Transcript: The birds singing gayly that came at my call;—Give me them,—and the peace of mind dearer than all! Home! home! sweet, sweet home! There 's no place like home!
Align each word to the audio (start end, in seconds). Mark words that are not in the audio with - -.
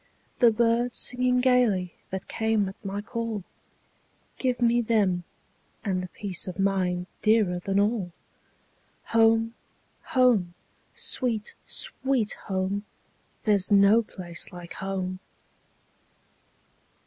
The 0.39 0.51
birds 0.51 0.97
singing 0.97 1.41
gayly 1.41 1.93
that 2.09 2.27
came 2.27 2.67
at 2.67 2.83
my 2.83 3.01
call;—Give 3.01 4.59
me 4.59 4.81
them,—and 4.81 6.01
the 6.01 6.07
peace 6.07 6.47
of 6.47 6.57
mind 6.57 7.05
dearer 7.21 7.59
than 7.59 7.79
all! 7.79 8.11
Home! 9.09 9.53
home! 10.05 10.55
sweet, 10.95 11.53
sweet 11.67 12.33
home! 12.47 12.83
There 13.43 13.59
's 13.59 13.69
no 13.69 14.01
place 14.01 14.51
like 14.51 14.73
home! 14.73 15.19